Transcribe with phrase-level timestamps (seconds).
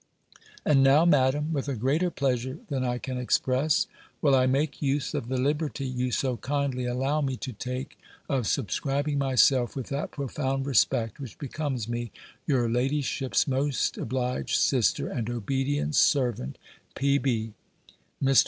[0.65, 1.05] And now.
[1.05, 3.85] Madam, with a greater pleasure than I can express,
[4.19, 8.47] will I make use of the liberty you so kindly allow me to take, of
[8.47, 12.11] subscribing myself with that profound respect which becomes me,
[12.47, 16.57] your ladyship's most obliged sister, and obedient servant,
[16.95, 17.53] P.B.
[18.23, 18.39] Mr.